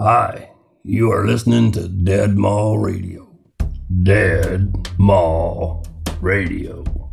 [0.00, 0.50] Hi,
[0.82, 3.28] you are listening to Dead Mall Radio.
[4.02, 5.86] Dead Mall
[6.20, 7.03] Radio.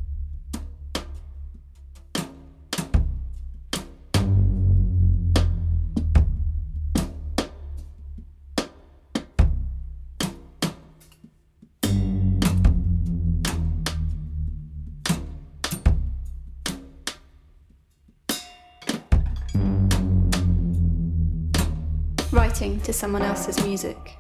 [22.84, 24.18] To someone else's music.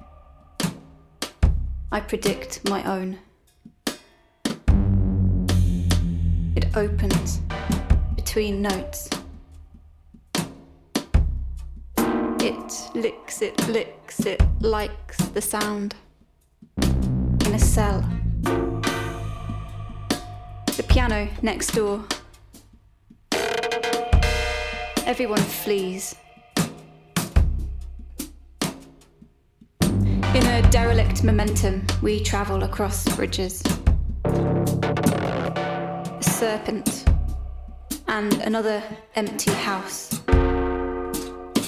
[1.92, 3.18] I predict my own.
[6.56, 7.42] It opens
[8.16, 9.10] between notes.
[11.98, 15.96] It licks, it licks, it likes the sound.
[16.78, 18.08] In a cell.
[20.78, 22.06] The piano next door.
[25.06, 26.16] Everyone flees.
[30.34, 33.62] In a derelict momentum, we travel across bridges.
[34.24, 37.04] A serpent
[38.08, 38.82] and another
[39.16, 40.08] empty house.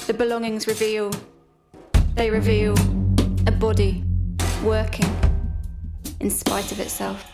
[0.07, 1.11] The belongings reveal,
[2.15, 2.73] they reveal
[3.47, 4.05] a body
[4.63, 5.13] working
[6.21, 7.29] in spite of itself.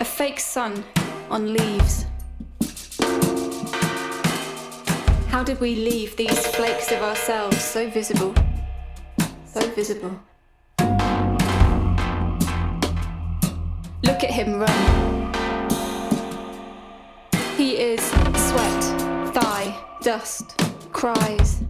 [0.00, 0.82] A fake sun
[1.28, 2.06] on leaves.
[5.28, 8.34] How did we leave these flakes of ourselves so visible?
[9.76, 10.18] Visible.
[14.02, 15.32] Look at him run.
[17.58, 18.84] He is sweat,
[19.34, 20.58] thigh, dust,
[20.92, 21.62] cries.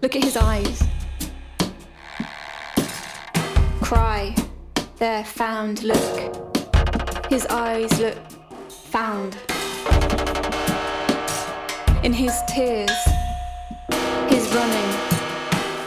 [0.00, 0.82] Look at his eyes.
[3.82, 4.34] Cry,
[4.96, 7.26] their found look.
[7.28, 8.16] His eyes look
[8.70, 9.36] found.
[12.02, 12.90] In his tears,
[14.30, 15.11] his running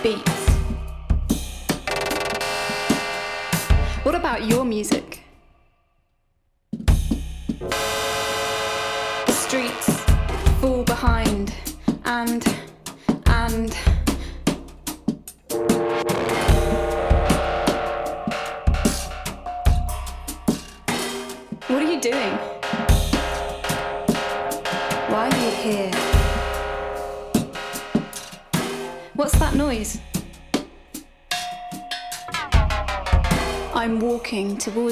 [0.06, 0.50] beats.
[4.04, 5.24] What about your music?
[9.26, 9.90] The streets
[10.62, 11.56] fall behind
[12.06, 12.55] and and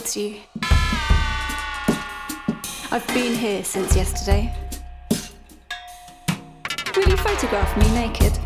[0.04, 0.40] towards you.
[2.92, 4.54] I've been here since yesterday.
[6.96, 8.38] Will you photograph me naked?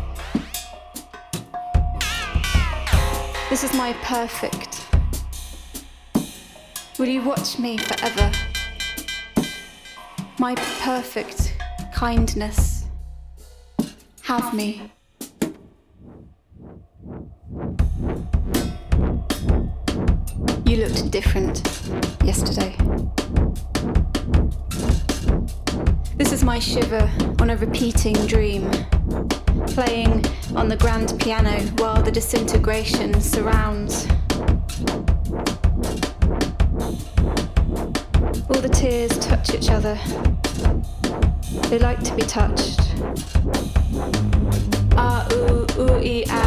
[3.50, 4.86] This is my perfect.
[6.98, 8.30] Will you watch me forever?
[10.38, 11.56] My perfect
[11.92, 12.84] kindness.
[14.22, 14.92] Have me.
[20.68, 21.66] You looked different
[22.22, 22.76] yesterday.
[26.16, 28.70] This is my shiver on a repeating dream,
[29.68, 34.06] playing on the grand piano while the disintegration surrounds.
[38.50, 39.98] All the tears touch each other.
[41.70, 42.80] They like to be touched.
[45.00, 46.37] Ah ooh ooh ee ah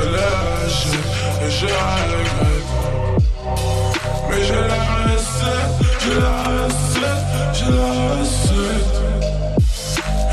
[0.00, 1.10] je les rejette
[1.44, 2.70] et je regrette.
[4.28, 7.26] Mais j'ai la recette, j'ai la recette,
[7.56, 8.96] j'ai la recette.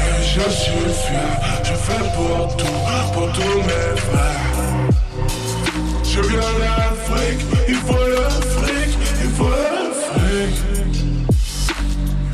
[0.04, 1.34] Et je suis fier,
[1.64, 2.80] je fais pour tout,
[3.14, 4.58] pour tous mes frères.
[6.04, 8.92] Je viens d'Afrique, il faut le fric,
[9.24, 10.56] il faut le fric.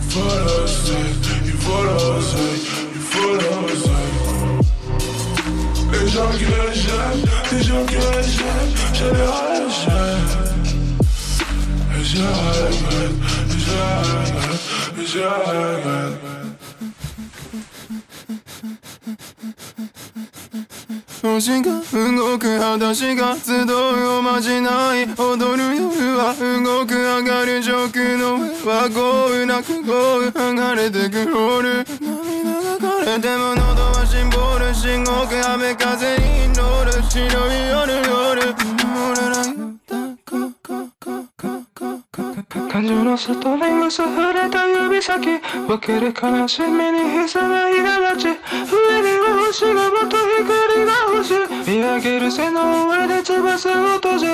[0.06, 2.62] Il faut l'oseille, il faut l'oseille,
[2.96, 4.14] il faut l'oseille.
[5.92, 7.23] Les gens que j'aime,
[7.54, 7.74] que je
[15.20, 16.34] rêve,
[21.40, 25.06] し動く裸が集うおまじない。
[25.18, 31.62] 踊る夜は動く上がる上空の上は豪雨なく豪雨剥がれてくロー
[32.02, 33.56] 涙が枯れても
[34.94, 40.32] ボール信号機雨風に乗る白い夜夜俺ら豊か
[40.62, 54.32] かかかかか感情のストリングス触れた指先分ける悲しみに膝が苛立ち上には星がまた光が欲しい見上げる背の上で翼を閉じる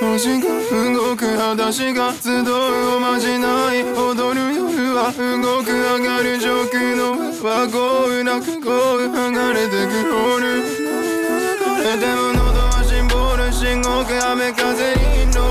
[0.00, 0.48] 星が
[0.94, 4.45] 動く裸足が集うおまじない踊る
[4.96, 10.64] は動く上がる上空の上は豪雨なく豪雨剥がれてくロール
[11.84, 15.45] れても喉はシンボル信号機雨風に乗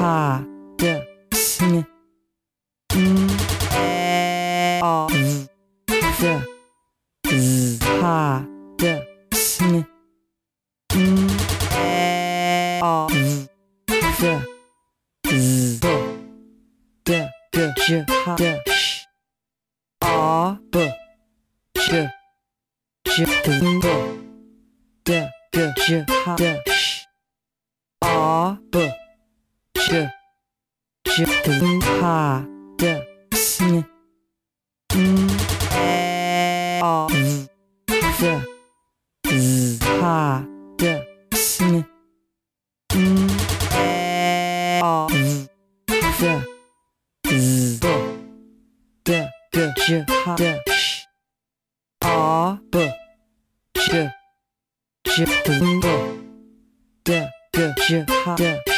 [0.00, 0.42] ha
[0.78, 0.92] de
[1.30, 1.84] sn
[2.94, 3.28] n
[3.76, 5.06] e a
[6.18, 6.22] z
[6.88, 8.16] de z ha
[8.78, 8.92] de
[9.34, 9.84] sn
[10.94, 11.28] n
[11.76, 13.08] e a
[14.16, 14.22] z
[17.04, 17.18] de
[17.52, 18.04] de j
[18.38, 19.04] de sh
[20.00, 20.74] a b
[21.74, 22.08] j
[23.04, 23.58] j de
[25.04, 25.18] de
[25.52, 26.69] de ha
[31.20, 31.26] j
[32.00, 32.46] ha
[32.78, 32.82] d
[33.36, 33.84] sn
[34.94, 35.28] n
[36.80, 37.48] a v
[37.88, 38.20] f
[39.28, 40.16] z ha
[40.78, 40.82] d
[41.36, 41.84] sn
[42.94, 43.28] n
[44.80, 45.48] a v
[45.90, 46.20] f
[47.28, 47.44] z
[47.80, 47.84] b
[49.04, 49.08] d
[49.52, 51.04] g j ha d sh
[52.00, 52.74] a b
[53.74, 54.08] j
[55.04, 55.48] j d
[55.82, 55.86] b
[57.04, 57.08] d
[57.52, 58.69] g j ha d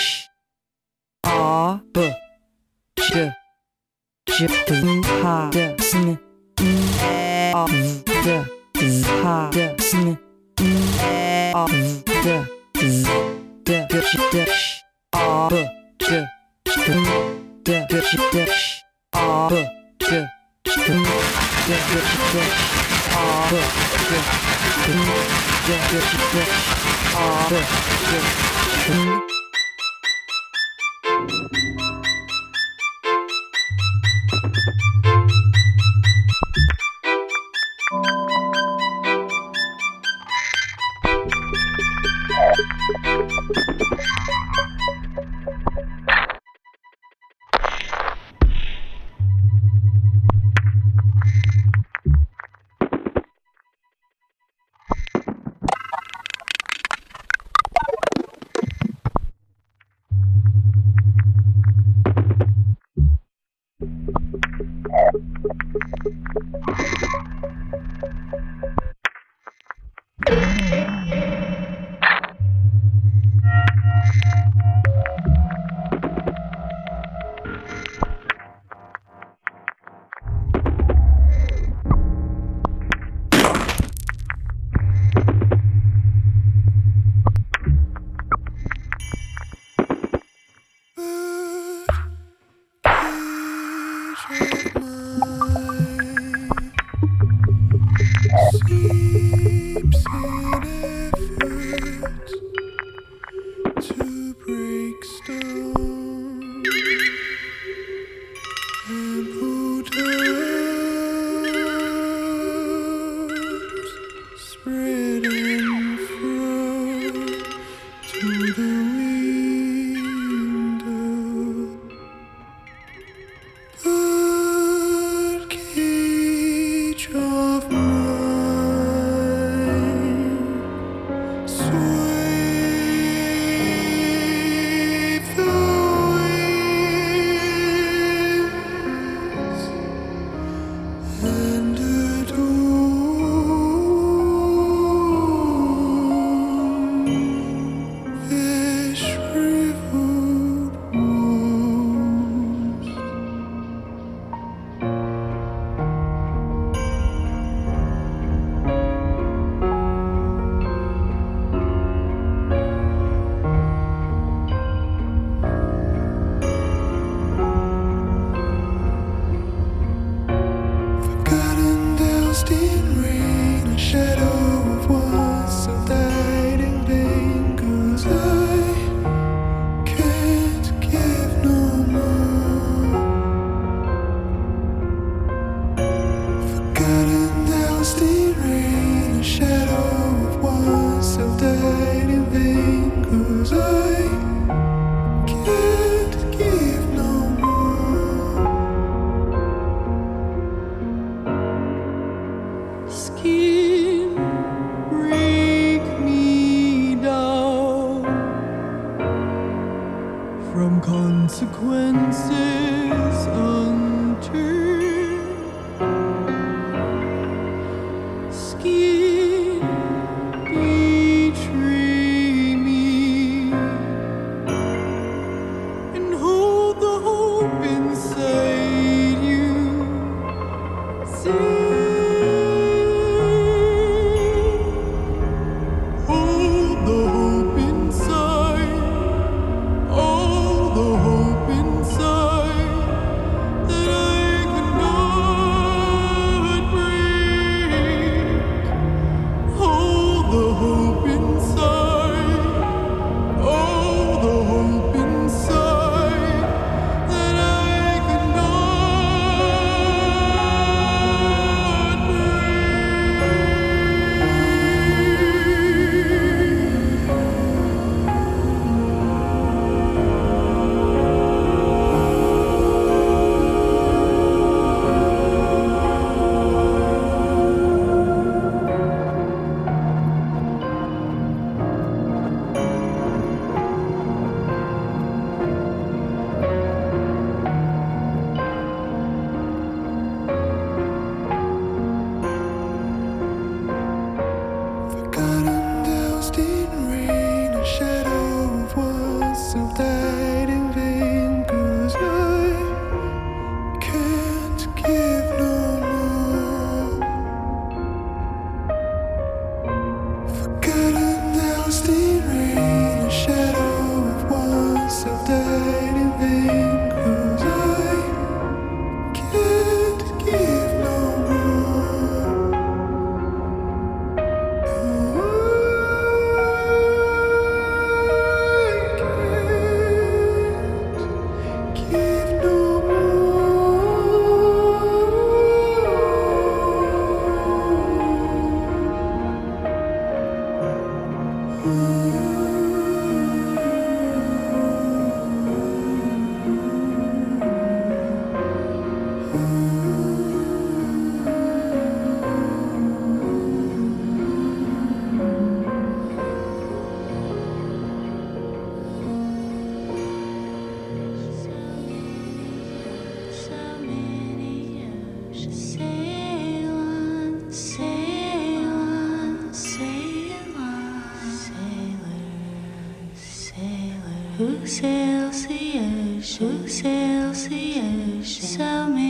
[374.43, 379.02] Celsius, Celsius, Celsius, Celsius,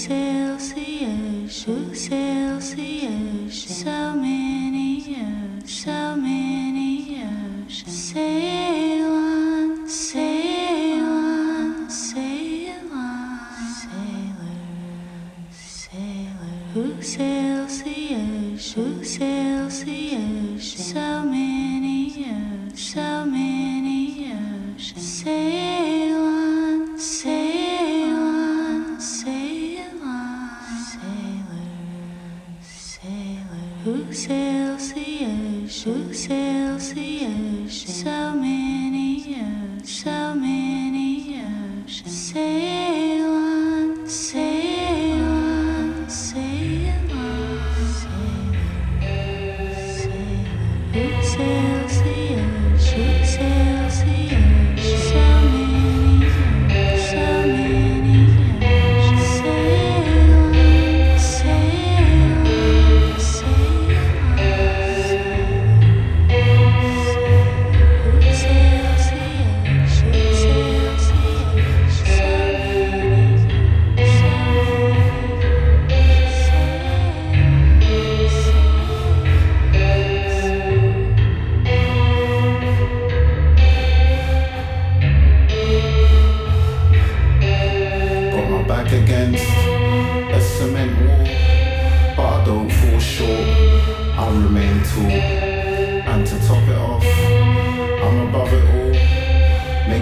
[0.00, 2.74] Celsius, Celsius,
[3.52, 4.39] Celsius, me.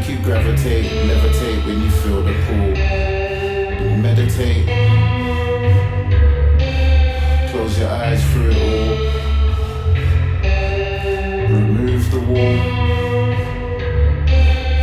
[0.09, 2.73] you gravitate, levitate when you feel the pull.
[3.99, 4.67] Meditate.
[7.51, 8.97] Close your eyes through it all.
[11.51, 12.59] Remove the wall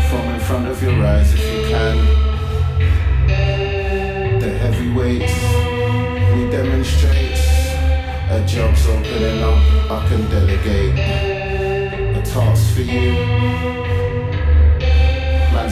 [0.10, 1.98] from in front of your eyes if you can.
[4.40, 5.34] The heavy weights
[6.36, 7.40] we demonstrate.
[8.30, 11.00] A job's opening up, I can delegate.
[12.16, 13.95] A task for you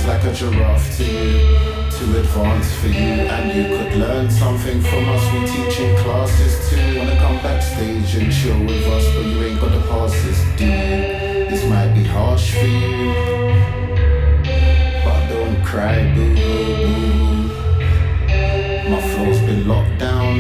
[0.04, 3.28] sounds like a giraffe to you, to advance for you.
[3.36, 7.00] And you could learn something from us, we teach in classes too.
[7.00, 11.50] Wanna come backstage and chill with us, but you ain't got the passes, do you?
[11.50, 13.14] This might be harsh for you,
[15.06, 17.50] but don't cry, boo boo boo.
[18.90, 20.34] My flow's been locked down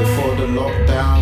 [0.00, 1.20] before the lockdown.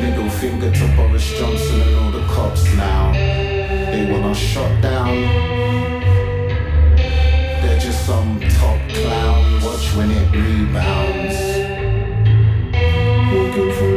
[0.00, 3.12] Middle finger to Boris Johnson and all the cops now.
[3.12, 5.69] They want us shut down
[8.10, 9.62] some top clown.
[9.62, 11.38] Watch when it rebounds.
[13.32, 13.89] Looking for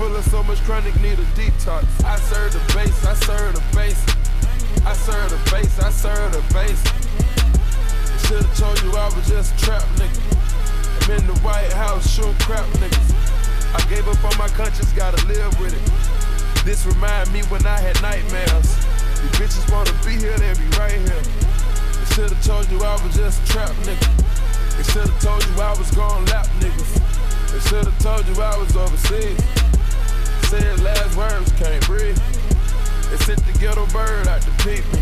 [0.00, 1.84] I'm feeling so much chronic, need a detox.
[2.04, 4.00] I serve the base, I serve the base.
[4.86, 6.80] I serve the base, I serve the base.
[8.24, 10.16] Should've told you I was just a trap nigga.
[11.04, 13.12] I'm in the White House shooting crap niggas.
[13.76, 16.64] I gave up on my conscience, gotta live with it.
[16.64, 18.72] This remind me when I had nightmares.
[19.20, 21.20] You bitches wanna be here, they be right here.
[21.20, 24.08] They should've told you I was just a trap nigga.
[24.78, 27.52] They should've told you I was gon' lap niggas.
[27.52, 29.69] They should've told you I was overseas.
[30.50, 32.18] Said last words, can't breathe.
[33.06, 34.98] They sent the ghetto bird out to peep me.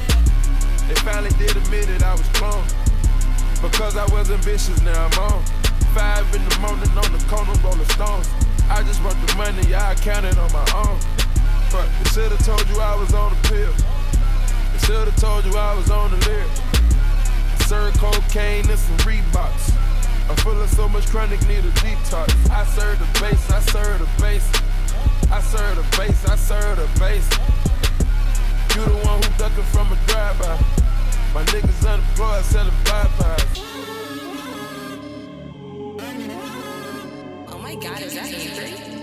[0.84, 2.68] They finally did admit it, I was cloned.
[3.62, 5.42] Because I was ambitious, now I'm on.
[5.96, 8.28] Five in the morning on the corner, rolling stones.
[8.68, 11.00] I just want the money, yeah, I counted on my own.
[11.72, 13.72] But they should've told you I was on the pill.
[13.72, 16.52] They should've told you I was on the lyric.
[17.64, 19.72] Serve cocaine and some Reeboks.
[20.28, 22.36] I'm feeling so much chronic, need a detox.
[22.50, 24.67] I serve the base, I serve the base.
[25.30, 27.28] I serve the base, I serve the base.
[28.74, 30.56] You the one who ducking from a drive-by.
[31.34, 33.58] My niggas unemployed selling Popeyes.
[37.48, 38.97] Oh my god, is that history?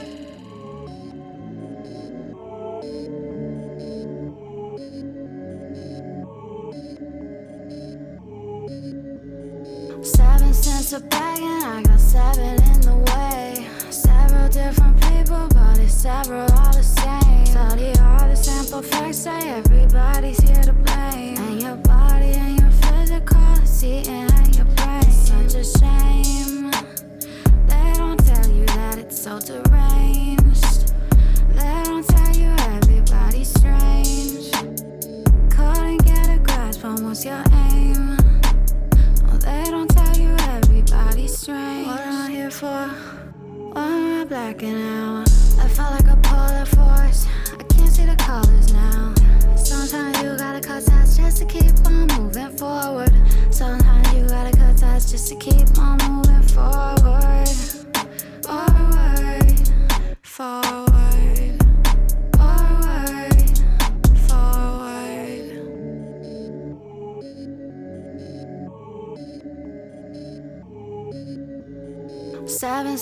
[16.05, 17.45] Several all the same.
[17.47, 21.35] Study all the sample facts, say everybody's here to blame.
[21.35, 25.09] And your body and your physicality and your brain.
[25.09, 26.69] Such a shame.
[27.71, 30.93] They don't tell you that it's so deranged.
[31.57, 34.51] They don't tell you everybody's strange.
[35.55, 38.17] Couldn't get a grasp on what's your aim.
[39.47, 41.87] They don't tell you everybody's strange.
[41.87, 42.89] What am I here for?
[43.73, 45.24] Why am I blacking out?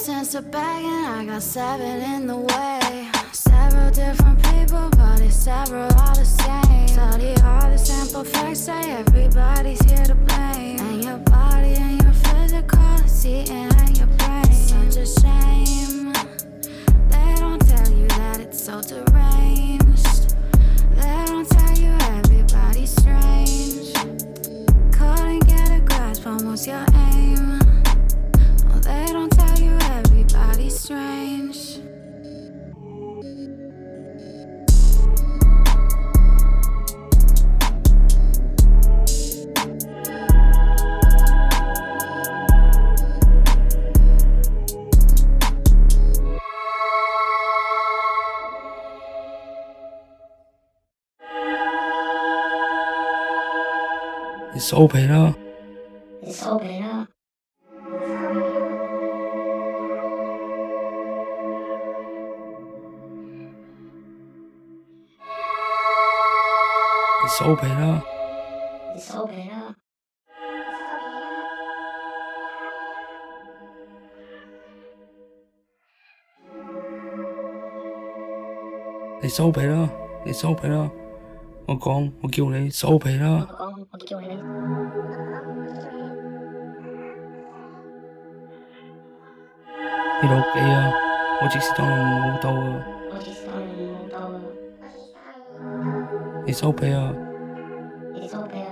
[0.04, 3.08] Cents a bag and I got seven in the way.
[3.32, 6.88] Several different people, but it's several all the same.
[6.90, 10.78] Study all the sample facts, say everybody's here to blame.
[10.82, 14.52] And your body and your physicality and your brain.
[14.52, 16.12] Such a shame.
[17.08, 20.36] They don't tell you that it's so deranged.
[20.98, 23.94] They don't tell you everybody's strange.
[24.92, 27.13] Couldn't get a grasp on what's your aim.
[54.64, 55.36] it's all better.
[56.22, 57.06] It's all better.
[67.26, 68.04] It's all better.
[68.96, 69.76] It's all better.
[79.22, 79.90] It's all better.
[80.26, 81.03] It's all better.
[81.66, 83.48] 我講，我叫你收皮啦！
[83.50, 84.28] 我講，我叫你。
[90.22, 90.92] 你落機啊！
[91.42, 92.84] 我即時當你冇到啊！
[93.12, 94.40] 我即時當你冇到啊！
[96.46, 97.14] 你收皮啊！
[98.14, 98.72] 你收皮啊！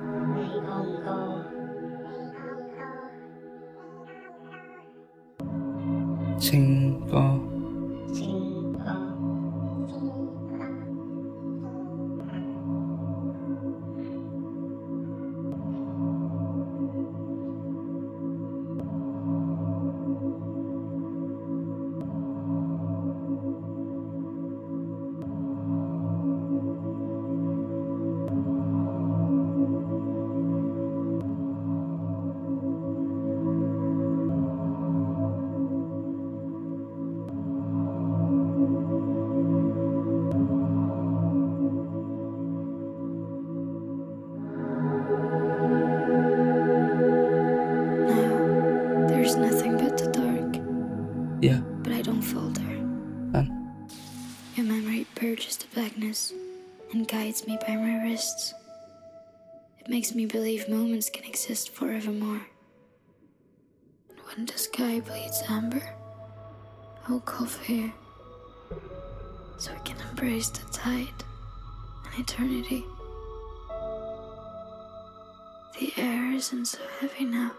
[75.82, 77.50] The air isn't so heavy now.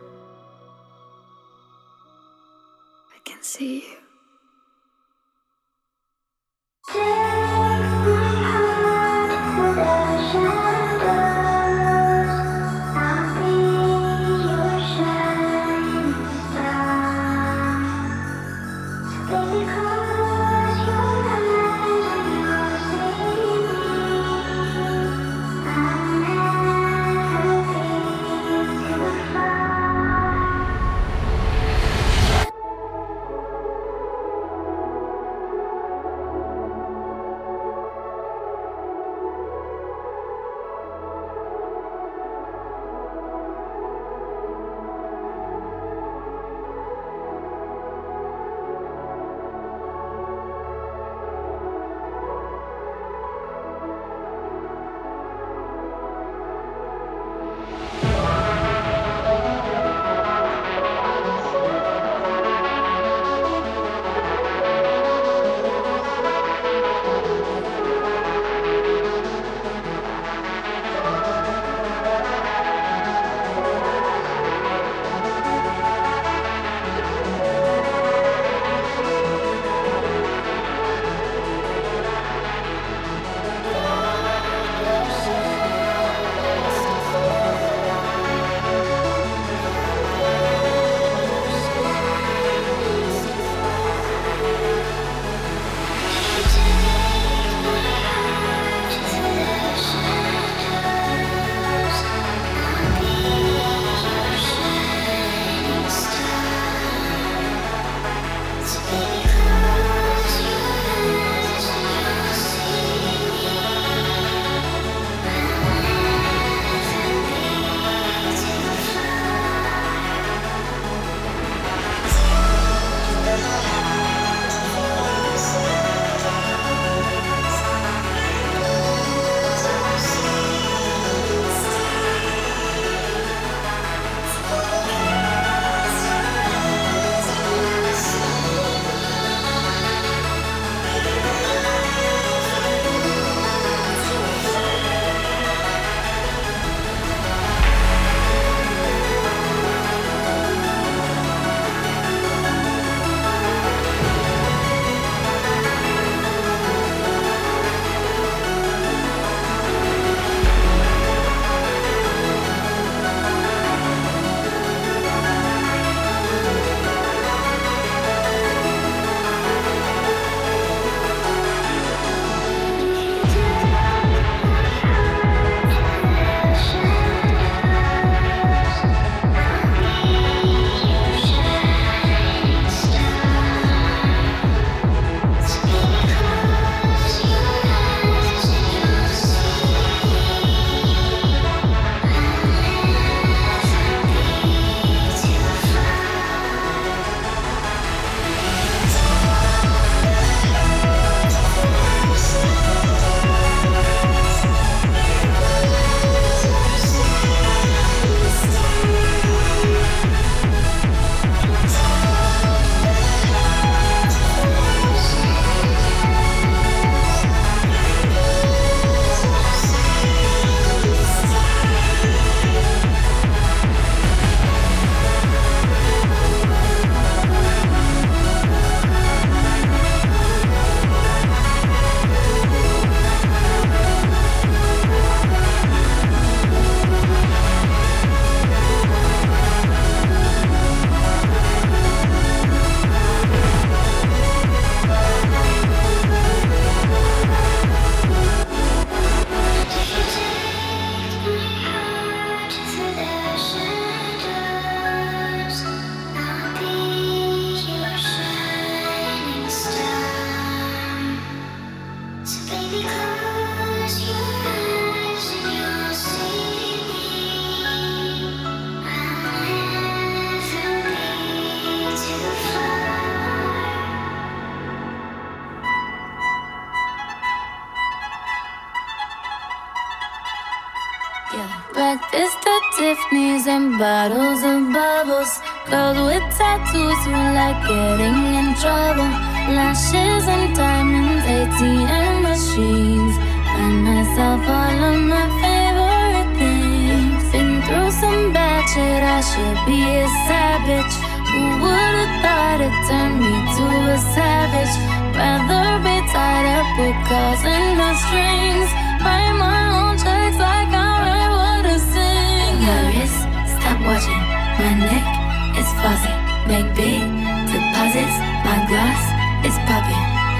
[3.13, 4.12] I can see you.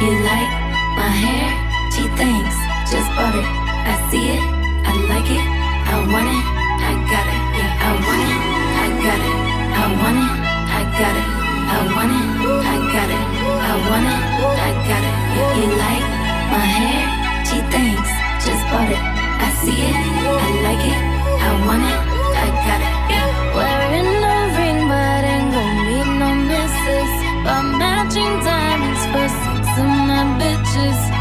[0.04, 0.52] You like
[1.00, 1.48] my hair?
[1.96, 2.56] She thinks,
[2.92, 3.48] just bought it.
[3.88, 4.44] I see it,
[4.84, 6.44] I like it, I want it,
[6.84, 7.42] I got it.
[7.56, 8.36] Yeah, I want it,
[8.84, 9.38] I got it,
[9.80, 10.32] I want it,
[10.76, 11.30] I got it.
[11.72, 12.26] I want it,
[12.68, 13.26] I got it,
[13.64, 14.20] I want it,
[14.60, 15.16] I got it.
[15.40, 16.08] Yeah, you like
[16.52, 17.04] my hair?
[17.48, 18.12] She thinks,
[18.44, 19.00] just bought it.
[19.00, 19.96] I see it,
[20.36, 22.00] I like it, I want it,
[22.44, 22.94] I got it.
[23.08, 23.56] Yeah.
[23.56, 27.23] Wearing a ring, but ain't gon' be no misses.
[30.76, 31.13] ashes.